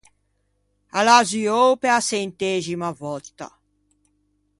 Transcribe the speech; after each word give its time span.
A 0.99 1.01
l’à 1.05 1.19
zuou 1.29 1.71
pe-a 1.81 1.99
çentexima 2.07 2.89
vòtta. 2.99 3.47